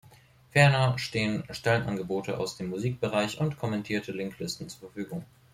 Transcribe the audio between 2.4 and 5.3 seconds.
dem Musikbereich und kommentierte Link-Listen zur Verfügung.